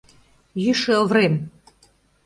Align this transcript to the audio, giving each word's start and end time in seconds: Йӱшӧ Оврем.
Йӱшӧ 0.63 0.91
Оврем. 1.03 1.35